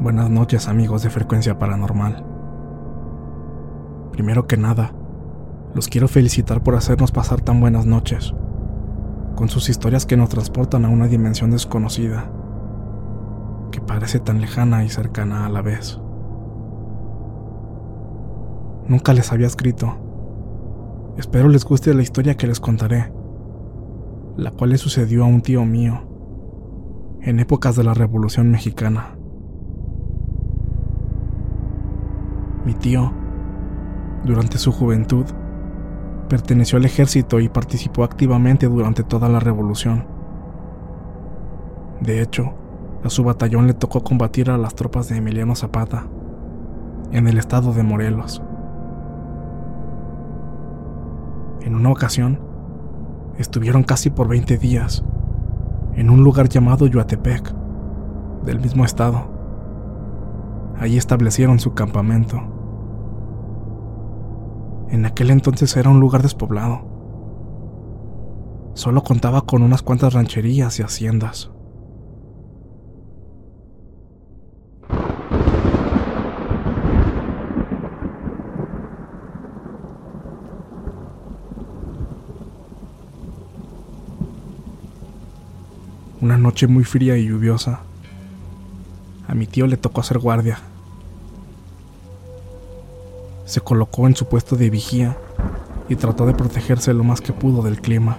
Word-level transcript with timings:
Buenas 0.00 0.30
noches 0.30 0.66
amigos 0.66 1.02
de 1.02 1.10
Frecuencia 1.10 1.58
Paranormal. 1.58 2.24
Primero 4.12 4.46
que 4.46 4.56
nada, 4.56 4.94
los 5.74 5.88
quiero 5.88 6.08
felicitar 6.08 6.62
por 6.62 6.74
hacernos 6.74 7.12
pasar 7.12 7.42
tan 7.42 7.60
buenas 7.60 7.84
noches, 7.84 8.32
con 9.36 9.50
sus 9.50 9.68
historias 9.68 10.06
que 10.06 10.16
nos 10.16 10.30
transportan 10.30 10.86
a 10.86 10.88
una 10.88 11.06
dimensión 11.06 11.50
desconocida, 11.50 12.32
que 13.72 13.82
parece 13.82 14.20
tan 14.20 14.40
lejana 14.40 14.84
y 14.84 14.88
cercana 14.88 15.44
a 15.44 15.50
la 15.50 15.60
vez. 15.60 16.00
Nunca 18.88 19.12
les 19.12 19.30
había 19.32 19.48
escrito. 19.48 19.96
Espero 21.18 21.46
les 21.50 21.66
guste 21.66 21.92
la 21.92 22.00
historia 22.00 22.38
que 22.38 22.46
les 22.46 22.58
contaré, 22.58 23.12
la 24.38 24.50
cual 24.50 24.70
le 24.70 24.78
sucedió 24.78 25.24
a 25.24 25.26
un 25.26 25.42
tío 25.42 25.66
mío, 25.66 26.08
en 27.20 27.38
épocas 27.38 27.76
de 27.76 27.84
la 27.84 27.92
Revolución 27.92 28.50
Mexicana. 28.50 29.19
Mi 32.70 32.76
tío, 32.76 33.10
durante 34.22 34.56
su 34.56 34.70
juventud, 34.70 35.24
perteneció 36.28 36.78
al 36.78 36.84
ejército 36.84 37.40
y 37.40 37.48
participó 37.48 38.04
activamente 38.04 38.68
durante 38.68 39.02
toda 39.02 39.28
la 39.28 39.40
revolución. 39.40 40.06
De 42.00 42.22
hecho, 42.22 42.54
a 43.02 43.10
su 43.10 43.24
batallón 43.24 43.66
le 43.66 43.74
tocó 43.74 44.04
combatir 44.04 44.50
a 44.52 44.56
las 44.56 44.76
tropas 44.76 45.08
de 45.08 45.16
Emiliano 45.16 45.56
Zapata, 45.56 46.06
en 47.10 47.26
el 47.26 47.38
estado 47.38 47.72
de 47.72 47.82
Morelos. 47.82 48.40
En 51.62 51.74
una 51.74 51.90
ocasión, 51.90 52.38
estuvieron 53.36 53.82
casi 53.82 54.10
por 54.10 54.28
20 54.28 54.58
días 54.58 55.02
en 55.96 56.08
un 56.08 56.22
lugar 56.22 56.48
llamado 56.48 56.86
Yuatepec, 56.86 57.52
del 58.44 58.60
mismo 58.60 58.84
estado. 58.84 59.24
Allí 60.78 60.98
establecieron 60.98 61.58
su 61.58 61.74
campamento. 61.74 62.59
En 64.90 65.06
aquel 65.06 65.30
entonces 65.30 65.76
era 65.76 65.88
un 65.88 66.00
lugar 66.00 66.22
despoblado. 66.22 67.00
Solo 68.74 69.02
contaba 69.02 69.42
con 69.42 69.62
unas 69.62 69.82
cuantas 69.82 70.14
rancherías 70.14 70.78
y 70.78 70.82
haciendas. 70.82 71.50
Una 86.20 86.36
noche 86.36 86.66
muy 86.66 86.84
fría 86.84 87.16
y 87.16 87.26
lluviosa, 87.26 87.80
a 89.26 89.34
mi 89.34 89.46
tío 89.46 89.66
le 89.66 89.76
tocó 89.76 90.00
hacer 90.00 90.18
guardia. 90.18 90.58
Se 93.50 93.60
colocó 93.60 94.06
en 94.06 94.14
su 94.14 94.26
puesto 94.26 94.54
de 94.54 94.70
vigía 94.70 95.16
y 95.88 95.96
trató 95.96 96.24
de 96.24 96.34
protegerse 96.34 96.94
lo 96.94 97.02
más 97.02 97.20
que 97.20 97.32
pudo 97.32 97.62
del 97.62 97.80
clima. 97.80 98.16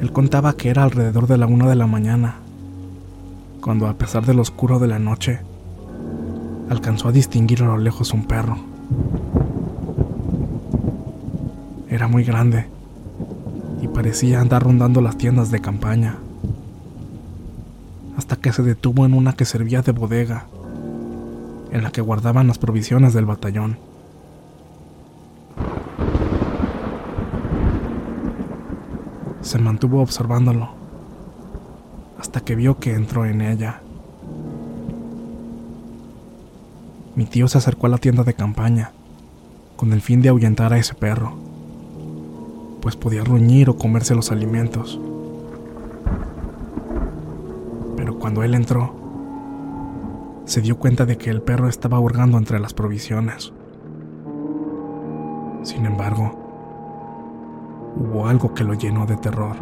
Él 0.00 0.10
contaba 0.10 0.54
que 0.54 0.70
era 0.70 0.84
alrededor 0.84 1.26
de 1.26 1.36
la 1.36 1.46
una 1.46 1.68
de 1.68 1.76
la 1.76 1.86
mañana, 1.86 2.36
cuando 3.60 3.88
a 3.88 3.92
pesar 3.92 4.24
del 4.24 4.40
oscuro 4.40 4.78
de 4.78 4.88
la 4.88 4.98
noche, 4.98 5.40
alcanzó 6.70 7.08
a 7.08 7.12
distinguir 7.12 7.62
a 7.62 7.66
lo 7.66 7.76
lejos 7.76 8.14
un 8.14 8.24
perro. 8.24 8.56
Era 11.90 12.08
muy 12.08 12.24
grande 12.24 12.68
y 13.82 13.88
parecía 13.88 14.40
andar 14.40 14.62
rondando 14.62 15.02
las 15.02 15.18
tiendas 15.18 15.50
de 15.50 15.60
campaña, 15.60 16.16
hasta 18.16 18.36
que 18.36 18.50
se 18.50 18.62
detuvo 18.62 19.04
en 19.04 19.12
una 19.12 19.34
que 19.34 19.44
servía 19.44 19.82
de 19.82 19.92
bodega, 19.92 20.46
en 21.72 21.82
la 21.82 21.90
que 21.90 22.02
guardaban 22.02 22.46
las 22.46 22.58
provisiones 22.58 23.14
del 23.14 23.24
batallón. 23.24 23.78
Se 29.40 29.58
mantuvo 29.58 30.00
observándolo, 30.00 30.70
hasta 32.18 32.40
que 32.40 32.54
vio 32.54 32.78
que 32.78 32.94
entró 32.94 33.24
en 33.24 33.40
ella. 33.40 33.80
Mi 37.16 37.24
tío 37.24 37.48
se 37.48 37.58
acercó 37.58 37.86
a 37.86 37.90
la 37.90 37.98
tienda 37.98 38.22
de 38.22 38.34
campaña, 38.34 38.92
con 39.76 39.92
el 39.92 40.00
fin 40.00 40.22
de 40.22 40.28
ahuyentar 40.28 40.72
a 40.72 40.78
ese 40.78 40.94
perro, 40.94 41.34
pues 42.80 42.96
podía 42.96 43.24
ruñir 43.24 43.68
o 43.70 43.76
comerse 43.76 44.14
los 44.14 44.30
alimentos. 44.30 45.00
Pero 47.96 48.18
cuando 48.18 48.42
él 48.42 48.54
entró, 48.54 49.01
se 50.52 50.60
dio 50.60 50.78
cuenta 50.78 51.06
de 51.06 51.16
que 51.16 51.30
el 51.30 51.40
perro 51.40 51.66
estaba 51.66 51.98
hurgando 51.98 52.36
entre 52.36 52.60
las 52.60 52.74
provisiones. 52.74 53.54
Sin 55.62 55.86
embargo, 55.86 56.30
hubo 57.96 58.26
algo 58.26 58.52
que 58.52 58.62
lo 58.62 58.74
llenó 58.74 59.06
de 59.06 59.16
terror, 59.16 59.56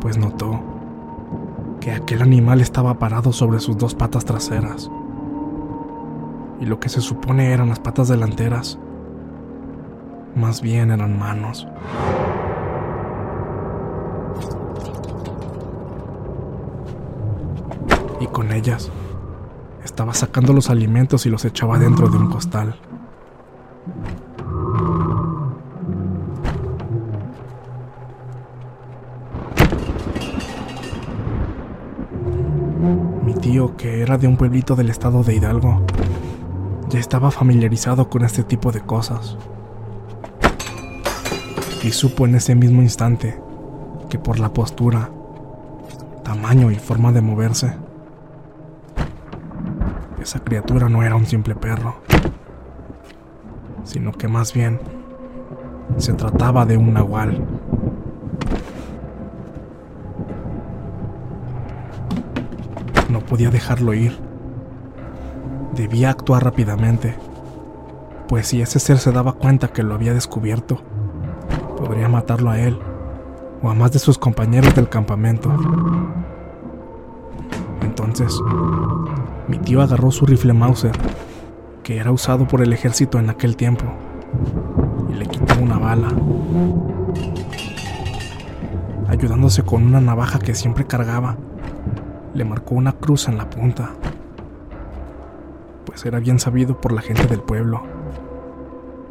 pues 0.00 0.18
notó 0.18 0.60
que 1.78 1.92
aquel 1.92 2.22
animal 2.22 2.60
estaba 2.60 2.98
parado 2.98 3.32
sobre 3.32 3.60
sus 3.60 3.78
dos 3.78 3.94
patas 3.94 4.24
traseras, 4.24 4.90
y 6.60 6.66
lo 6.66 6.80
que 6.80 6.88
se 6.88 7.00
supone 7.00 7.52
eran 7.52 7.68
las 7.68 7.78
patas 7.78 8.08
delanteras, 8.08 8.76
más 10.34 10.62
bien 10.62 10.90
eran 10.90 11.16
manos. 11.16 11.68
Con 18.34 18.52
ellas 18.52 18.90
estaba 19.84 20.12
sacando 20.12 20.52
los 20.52 20.68
alimentos 20.68 21.24
y 21.24 21.30
los 21.30 21.44
echaba 21.44 21.78
dentro 21.78 22.08
de 22.08 22.18
un 22.18 22.28
costal. 22.28 22.74
Mi 33.24 33.34
tío, 33.34 33.76
que 33.76 34.02
era 34.02 34.18
de 34.18 34.26
un 34.26 34.36
pueblito 34.36 34.74
del 34.74 34.90
estado 34.90 35.22
de 35.22 35.36
Hidalgo, 35.36 35.86
ya 36.90 36.98
estaba 36.98 37.30
familiarizado 37.30 38.10
con 38.10 38.24
este 38.24 38.42
tipo 38.42 38.72
de 38.72 38.80
cosas. 38.80 39.38
Y 41.84 41.92
supo 41.92 42.26
en 42.26 42.34
ese 42.34 42.56
mismo 42.56 42.82
instante 42.82 43.40
que 44.08 44.18
por 44.18 44.40
la 44.40 44.52
postura, 44.52 45.10
tamaño 46.24 46.72
y 46.72 46.76
forma 46.76 47.12
de 47.12 47.20
moverse, 47.20 47.83
esa 50.34 50.42
criatura 50.42 50.88
no 50.88 51.04
era 51.04 51.14
un 51.14 51.26
simple 51.26 51.54
perro, 51.54 51.94
sino 53.84 54.10
que 54.10 54.26
más 54.26 54.52
bien 54.52 54.80
se 55.96 56.12
trataba 56.14 56.66
de 56.66 56.76
un 56.76 56.92
nahual. 56.92 57.46
No 63.10 63.20
podía 63.20 63.50
dejarlo 63.50 63.94
ir. 63.94 64.18
Debía 65.76 66.10
actuar 66.10 66.42
rápidamente, 66.42 67.14
pues 68.26 68.48
si 68.48 68.60
ese 68.60 68.80
ser 68.80 68.98
se 68.98 69.12
daba 69.12 69.34
cuenta 69.34 69.68
que 69.68 69.84
lo 69.84 69.94
había 69.94 70.14
descubierto, 70.14 70.80
podría 71.76 72.08
matarlo 72.08 72.50
a 72.50 72.58
él 72.58 72.76
o 73.62 73.70
a 73.70 73.74
más 73.74 73.92
de 73.92 74.00
sus 74.00 74.18
compañeros 74.18 74.74
del 74.74 74.88
campamento. 74.88 75.54
Entonces, 77.84 78.40
mi 79.48 79.58
tío 79.58 79.82
agarró 79.82 80.10
su 80.10 80.26
rifle 80.26 80.52
Mauser, 80.52 80.92
que 81.82 81.98
era 81.98 82.10
usado 82.10 82.48
por 82.48 82.62
el 82.62 82.72
ejército 82.72 83.18
en 83.18 83.30
aquel 83.30 83.56
tiempo, 83.56 83.84
y 85.10 85.14
le 85.14 85.26
quitó 85.26 85.54
una 85.60 85.78
bala. 85.78 86.08
Ayudándose 89.08 89.62
con 89.62 89.84
una 89.84 90.00
navaja 90.00 90.38
que 90.38 90.54
siempre 90.54 90.86
cargaba, 90.86 91.36
le 92.34 92.44
marcó 92.44 92.74
una 92.74 92.92
cruz 92.92 93.28
en 93.28 93.36
la 93.36 93.48
punta, 93.48 93.90
pues 95.84 96.04
era 96.04 96.18
bien 96.18 96.40
sabido 96.40 96.80
por 96.80 96.92
la 96.92 97.02
gente 97.02 97.26
del 97.26 97.40
pueblo 97.40 97.82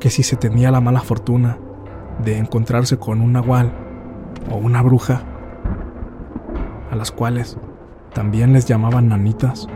que 0.04 0.10
si 0.10 0.22
se 0.22 0.36
tenía 0.36 0.70
la 0.70 0.82
mala 0.82 1.00
fortuna 1.00 1.58
de 2.26 2.38
encontrarse 2.38 2.98
con 2.98 3.22
un 3.22 3.32
nahual 3.32 3.72
o 4.52 4.58
una 4.58 4.82
bruja, 4.82 5.22
a 6.92 6.96
las 6.98 7.10
cuales 7.10 7.58
también 8.14 8.54
les 8.54 8.66
llamaban 8.66 9.10
nanitas, 9.10 9.68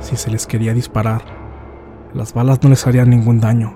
si 0.00 0.16
se 0.16 0.30
les 0.30 0.46
quería 0.46 0.74
disparar, 0.74 1.22
las 2.14 2.34
balas 2.34 2.62
no 2.62 2.70
les 2.70 2.86
harían 2.86 3.10
ningún 3.10 3.40
daño, 3.40 3.74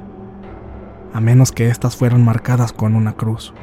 a 1.13 1.21
menos 1.21 1.53
que 1.53 1.69
éstas 1.69 1.97
fueran 1.97 2.25
marcadas 2.25 2.73
con 2.73 2.95
una 2.95 3.13
cruz. 3.13 3.55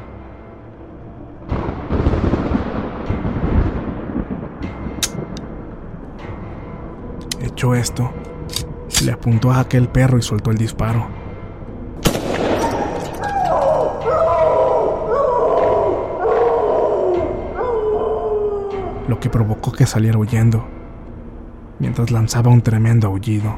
Hecho 7.41 7.75
esto, 7.75 8.11
le 9.03 9.11
apuntó 9.11 9.51
a 9.51 9.59
aquel 9.59 9.89
perro 9.89 10.17
y 10.17 10.21
soltó 10.21 10.51
el 10.51 10.57
disparo. 10.57 11.18
Lo 19.09 19.19
que 19.19 19.31
provocó 19.31 19.71
que 19.71 19.87
saliera 19.87 20.19
huyendo 20.19 20.63
mientras 21.79 22.11
lanzaba 22.11 22.51
un 22.51 22.61
tremendo 22.61 23.07
aullido. 23.07 23.55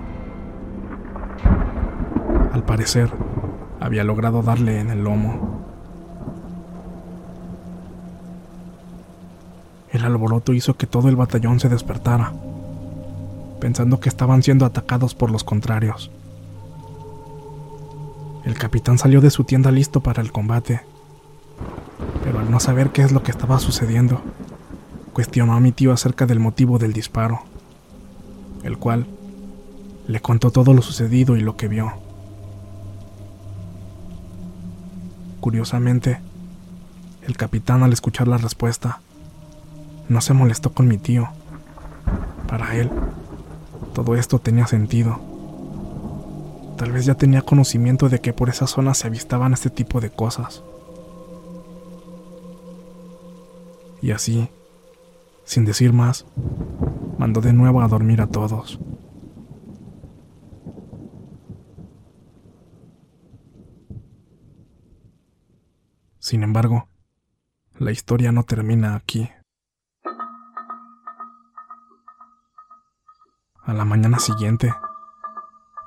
Al 2.53 2.63
parecer, 2.63 3.11
había 3.81 4.05
logrado 4.05 4.43
darle 4.43 4.79
en 4.79 4.91
el 4.91 5.03
lomo. 5.03 5.59
El 9.91 10.05
alboroto 10.05 10.53
hizo 10.53 10.77
que 10.77 10.87
todo 10.87 11.09
el 11.09 11.17
batallón 11.17 11.59
se 11.59 11.67
despertara, 11.67 12.31
pensando 13.59 13.99
que 13.99 14.07
estaban 14.07 14.43
siendo 14.43 14.65
atacados 14.65 15.15
por 15.15 15.31
los 15.31 15.43
contrarios. 15.43 16.11
El 18.45 18.53
capitán 18.53 18.97
salió 18.97 19.19
de 19.19 19.31
su 19.31 19.43
tienda 19.43 19.69
listo 19.69 19.99
para 19.99 20.21
el 20.21 20.31
combate, 20.31 20.79
pero 22.23 22.39
al 22.39 22.49
no 22.49 22.61
saber 22.61 22.91
qué 22.91 23.01
es 23.01 23.11
lo 23.11 23.21
que 23.21 23.31
estaba 23.31 23.59
sucediendo, 23.59 24.21
cuestionó 25.13 25.53
a 25.53 25.59
mi 25.59 25.71
tío 25.71 25.91
acerca 25.91 26.25
del 26.25 26.39
motivo 26.39 26.77
del 26.77 26.93
disparo 26.93 27.43
el 28.63 28.77
cual 28.77 29.05
le 30.07 30.21
contó 30.21 30.51
todo 30.51 30.73
lo 30.73 30.81
sucedido 30.81 31.37
y 31.37 31.41
lo 31.41 31.55
que 31.55 31.67
vio. 31.67 31.93
Curiosamente, 35.39 36.19
el 37.23 37.37
capitán 37.37 37.83
al 37.83 37.93
escuchar 37.93 38.27
la 38.27 38.37
respuesta 38.37 39.01
no 40.09 40.21
se 40.21 40.33
molestó 40.33 40.73
con 40.73 40.87
mi 40.87 40.97
tío. 40.97 41.29
Para 42.47 42.75
él, 42.75 42.91
todo 43.93 44.15
esto 44.15 44.39
tenía 44.39 44.67
sentido. 44.67 45.19
Tal 46.77 46.91
vez 46.91 47.05
ya 47.05 47.15
tenía 47.15 47.41
conocimiento 47.41 48.09
de 48.09 48.19
que 48.19 48.33
por 48.33 48.49
esa 48.49 48.67
zona 48.67 48.93
se 48.93 49.07
avistaban 49.07 49.53
este 49.53 49.69
tipo 49.69 50.01
de 50.01 50.09
cosas. 50.09 50.63
Y 54.01 54.11
así, 54.11 54.49
sin 55.43 55.65
decir 55.65 55.93
más, 55.93 56.25
mandó 57.17 57.41
de 57.41 57.53
nuevo 57.53 57.81
a 57.81 57.87
dormir 57.87 58.21
a 58.21 58.27
todos. 58.27 58.79
Sin 66.19 66.43
embargo, 66.43 66.87
la 67.75 67.91
historia 67.91 68.31
no 68.31 68.43
termina 68.43 68.95
aquí. 68.95 69.29
A 73.63 73.73
la 73.73 73.85
mañana 73.85 74.19
siguiente, 74.19 74.73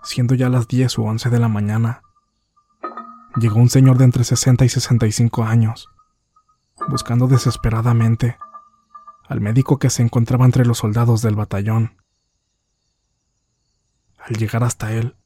siendo 0.02 0.34
ya 0.34 0.48
las 0.48 0.68
10 0.68 0.98
u 0.98 1.04
11 1.04 1.30
de 1.30 1.38
la 1.38 1.48
mañana, 1.48 2.02
llegó 3.36 3.60
un 3.60 3.70
señor 3.70 3.96
de 3.96 4.04
entre 4.04 4.24
60 4.24 4.64
y 4.64 4.68
65 4.68 5.44
años, 5.44 5.88
buscando 6.88 7.26
desesperadamente 7.26 8.36
al 9.26 9.40
médico 9.40 9.78
que 9.78 9.90
se 9.90 10.02
encontraba 10.02 10.44
entre 10.44 10.66
los 10.66 10.78
soldados 10.78 11.22
del 11.22 11.34
batallón. 11.34 11.96
Al 14.18 14.36
llegar 14.36 14.64
hasta 14.64 14.92
él, 14.92 15.16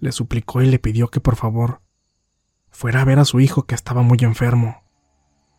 le 0.00 0.12
suplicó 0.12 0.62
y 0.62 0.66
le 0.66 0.78
pidió 0.78 1.08
que 1.08 1.20
por 1.20 1.36
favor 1.36 1.80
fuera 2.70 3.02
a 3.02 3.04
ver 3.04 3.18
a 3.18 3.24
su 3.24 3.40
hijo 3.40 3.64
que 3.64 3.74
estaba 3.74 4.02
muy 4.02 4.18
enfermo, 4.20 4.82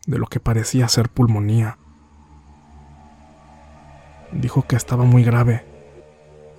de 0.06 0.18
lo 0.18 0.28
que 0.28 0.40
parecía 0.40 0.88
ser 0.88 1.10
pulmonía. 1.10 1.78
Dijo 4.32 4.68
que 4.68 4.76
estaba 4.76 5.04
muy 5.04 5.24
grave 5.24 5.66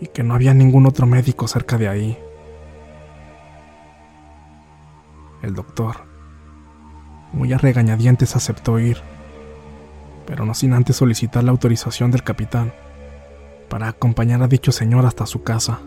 y 0.00 0.08
que 0.08 0.22
no 0.22 0.34
había 0.34 0.54
ningún 0.54 0.86
otro 0.86 1.06
médico 1.06 1.46
cerca 1.46 1.78
de 1.78 1.88
ahí. 1.88 2.18
El 5.42 5.54
doctor, 5.54 6.04
muy 7.32 7.52
a 7.52 7.58
regañadientes, 7.58 8.36
aceptó 8.36 8.78
ir 8.78 9.02
pero 10.26 10.44
no 10.44 10.54
sin 10.54 10.72
antes 10.72 10.96
solicitar 10.96 11.44
la 11.44 11.50
autorización 11.50 12.10
del 12.10 12.22
capitán 12.22 12.72
para 13.68 13.88
acompañar 13.88 14.42
a 14.42 14.48
dicho 14.48 14.72
señor 14.72 15.06
hasta 15.06 15.26
su 15.26 15.42
casa. 15.42 15.80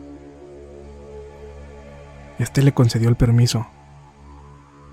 Este 2.39 2.61
le 2.61 2.73
concedió 2.73 3.09
el 3.09 3.15
permiso, 3.15 3.67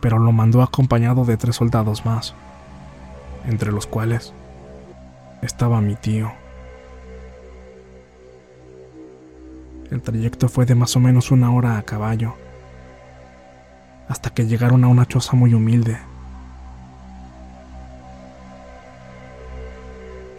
pero 0.00 0.18
lo 0.18 0.32
mandó 0.32 0.62
acompañado 0.62 1.24
de 1.24 1.36
tres 1.36 1.56
soldados 1.56 2.04
más, 2.04 2.34
entre 3.46 3.72
los 3.72 3.86
cuales 3.86 4.34
estaba 5.42 5.80
mi 5.80 5.94
tío. 5.96 6.32
El 9.90 10.02
trayecto 10.02 10.48
fue 10.48 10.66
de 10.66 10.74
más 10.74 10.94
o 10.96 11.00
menos 11.00 11.30
una 11.30 11.52
hora 11.52 11.78
a 11.78 11.82
caballo, 11.82 12.34
hasta 14.08 14.30
que 14.30 14.46
llegaron 14.46 14.84
a 14.84 14.88
una 14.88 15.06
choza 15.06 15.36
muy 15.36 15.54
humilde 15.54 15.98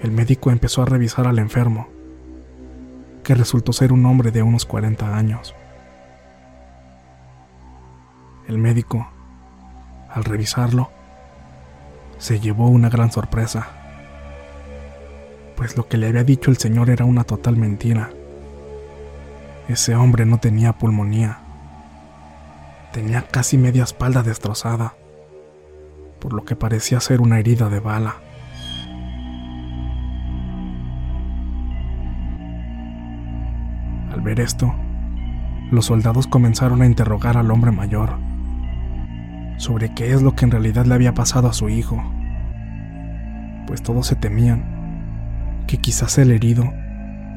el 0.02 0.12
médico 0.12 0.50
empezó 0.50 0.82
a 0.82 0.86
revisar 0.86 1.28
al 1.28 1.38
enfermo, 1.38 1.88
que 3.24 3.36
resultó 3.36 3.72
ser 3.72 3.94
un 3.94 4.06
hombre 4.08 4.32
de 4.32 4.42
unos 4.42 4.66
40 4.66 5.16
años. 5.16 5.54
El 8.48 8.58
médico, 8.58 9.08
al 10.10 10.24
revisarlo, 10.24 10.90
se 12.18 12.40
llevó 12.40 12.68
una 12.68 12.90
gran 12.90 13.12
sorpresa, 13.12 13.68
pues 15.56 15.78
lo 15.78 15.88
que 15.88 15.98
le 15.98 16.08
había 16.08 16.24
dicho 16.24 16.50
el 16.50 16.58
señor 16.58 16.90
era 16.90 17.06
una 17.06 17.24
total 17.24 17.56
mentira. 17.56 18.10
Ese 19.68 19.96
hombre 19.96 20.26
no 20.26 20.40
tenía 20.40 20.74
pulmonía, 20.74 21.38
tenía 22.92 23.22
casi 23.28 23.60
media 23.60 23.84
espalda 23.84 24.24
destrozada, 24.24 24.96
por 26.20 26.34
lo 26.34 26.44
que 26.44 26.56
parecía 26.56 27.00
ser 27.00 27.22
una 27.22 27.38
herida 27.38 27.70
de 27.70 27.80
bala. 27.80 28.16
Ver 34.22 34.40
esto, 34.40 34.74
los 35.72 35.86
soldados 35.86 36.28
comenzaron 36.28 36.82
a 36.82 36.86
interrogar 36.86 37.38
al 37.38 37.50
hombre 37.52 37.72
mayor 37.72 38.18
sobre 39.58 39.94
qué 39.94 40.14
es 40.14 40.22
lo 40.22 40.36
que 40.36 40.46
en 40.46 40.52
realidad 40.52 40.86
le 40.86 40.96
había 40.96 41.14
pasado 41.14 41.48
a 41.48 41.54
su 41.54 41.70
hijo, 41.70 42.02
pues 43.68 43.84
todos 43.84 44.08
se 44.08 44.16
temían 44.16 45.64
que 45.68 45.78
quizás 45.78 46.18
el 46.18 46.32
herido 46.32 46.66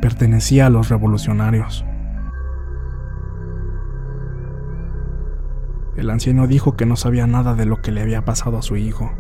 pertenecía 0.01 0.67
a 0.67 0.71
los 0.71 0.89
revolucionarios. 0.89 1.85
El 5.97 6.11
anciano 6.11 6.47
dijo 6.47 6.77
que 6.77 6.87
no 6.87 6.97
sabía 6.97 7.27
nada 7.27 7.55
de 7.55 7.67
lo 7.67 7.81
que 7.81 7.93
le 7.93 8.03
había 8.03 8.25
pasado 8.25 8.59
a 8.59 8.63
su 8.63 8.77
hijo. 8.77 9.13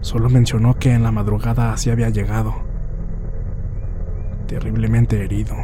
Solo 0.00 0.30
mencionó 0.30 0.74
que 0.78 0.92
en 0.92 1.02
la 1.02 1.10
madrugada 1.10 1.72
así 1.72 1.90
había 1.90 2.08
llegado, 2.08 2.54
terriblemente 4.46 5.24
herido. 5.24 5.56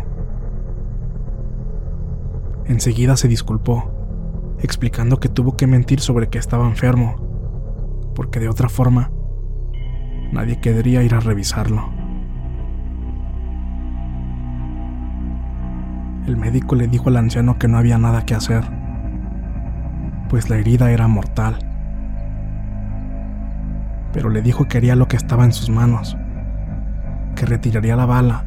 Enseguida 2.67 3.17
se 3.17 3.29
disculpó, 3.29 3.91
explicando 4.61 5.21
que 5.21 5.29
tuvo 5.29 5.57
que 5.57 5.67
mentir 5.67 6.01
sobre 6.01 6.29
que 6.29 6.39
estaba 6.39 6.67
enfermo, 6.67 7.17
porque 8.15 8.41
de 8.41 8.49
otra 8.49 8.71
forma 8.71 9.11
nadie 10.33 10.61
querría 10.61 11.03
ir 11.03 11.15
a 11.15 11.21
revisarlo. 11.21 11.91
El 16.27 16.39
médico 16.39 16.75
le 16.75 16.89
dijo 16.89 17.11
al 17.11 17.19
anciano 17.19 17.59
que 17.59 17.69
no 17.69 17.77
había 17.77 17.99
nada 17.99 18.25
que 18.25 18.35
hacer, 18.35 18.65
pues 20.31 20.49
la 20.49 20.57
herida 20.57 20.91
era 20.91 21.07
mortal. 21.07 21.59
Pero 24.15 24.31
le 24.31 24.41
dijo 24.41 24.65
que 24.65 24.79
haría 24.79 24.97
lo 24.97 25.07
que 25.07 25.17
estaba 25.17 25.45
en 25.45 25.53
sus 25.53 25.69
manos, 25.69 26.17
que 27.37 27.45
retiraría 27.45 27.95
la 27.95 28.07
bala 28.07 28.47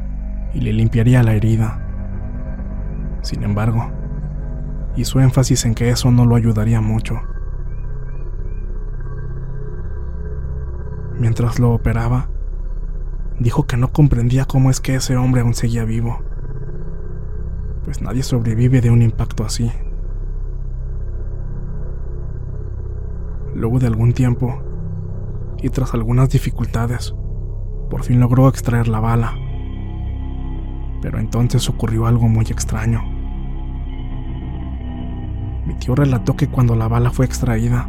y 0.54 0.60
le 0.60 0.72
limpiaría 0.72 1.22
la 1.22 1.34
herida. 1.34 1.78
Sin 3.22 3.44
embargo, 3.44 3.92
hizo 4.96 5.20
énfasis 5.20 5.64
en 5.64 5.74
que 5.74 5.90
eso 5.90 6.10
no 6.10 6.26
lo 6.26 6.36
ayudaría 6.36 6.80
mucho. 6.80 7.20
Mientras 11.18 11.58
lo 11.58 11.72
operaba, 11.72 12.28
dijo 13.40 13.66
que 13.66 13.76
no 13.76 13.92
comprendía 13.92 14.44
cómo 14.44 14.70
es 14.70 14.80
que 14.80 14.94
ese 14.94 15.16
hombre 15.16 15.40
aún 15.40 15.54
seguía 15.54 15.84
vivo, 15.84 16.20
pues 17.84 18.02
nadie 18.02 18.22
sobrevive 18.22 18.80
de 18.80 18.90
un 18.90 19.02
impacto 19.02 19.44
así. 19.44 19.72
Luego 23.54 23.78
de 23.78 23.88
algún 23.88 24.12
tiempo, 24.12 24.62
y 25.60 25.70
tras 25.70 25.94
algunas 25.94 26.30
dificultades, 26.30 27.14
por 27.90 28.04
fin 28.04 28.20
logró 28.20 28.48
extraer 28.48 28.86
la 28.86 29.00
bala. 29.00 29.34
Pero 31.02 31.18
entonces 31.18 31.68
ocurrió 31.68 32.06
algo 32.06 32.28
muy 32.28 32.44
extraño. 32.44 33.17
Tío 35.78 35.94
relató 35.94 36.36
que 36.36 36.48
cuando 36.48 36.74
la 36.74 36.88
bala 36.88 37.10
fue 37.10 37.24
extraída, 37.24 37.88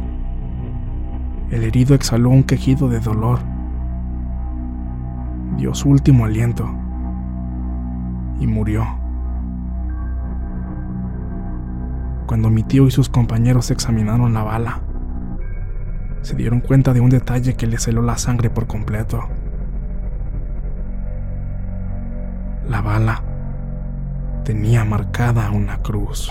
el 1.50 1.64
herido 1.64 1.94
exhaló 1.94 2.30
un 2.30 2.44
quejido 2.44 2.88
de 2.88 3.00
dolor. 3.00 3.40
Dio 5.56 5.74
su 5.74 5.88
último 5.88 6.24
aliento 6.24 6.70
y 8.38 8.46
murió. 8.46 8.86
Cuando 12.26 12.48
mi 12.48 12.62
tío 12.62 12.86
y 12.86 12.92
sus 12.92 13.08
compañeros 13.08 13.72
examinaron 13.72 14.32
la 14.32 14.44
bala, 14.44 14.80
se 16.22 16.36
dieron 16.36 16.60
cuenta 16.60 16.92
de 16.92 17.00
un 17.00 17.10
detalle 17.10 17.54
que 17.54 17.66
les 17.66 17.88
heló 17.88 18.02
la 18.02 18.16
sangre 18.16 18.50
por 18.50 18.68
completo. 18.68 19.20
La 22.68 22.80
bala 22.82 23.24
tenía 24.44 24.84
marcada 24.84 25.50
una 25.50 25.78
cruz. 25.78 26.30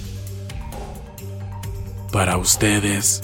Para 2.11 2.35
ustedes, 2.35 3.21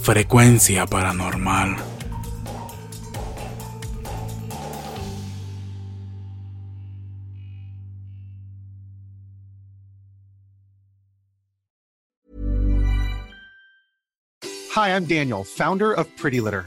Frecuencia 0.00 0.86
paranormal. 0.86 1.76
Hi, 14.70 14.94
I'm 14.96 15.04
Daniel, 15.04 15.44
founder 15.44 15.92
of 15.92 16.06
Pretty 16.16 16.40
Litter. 16.40 16.66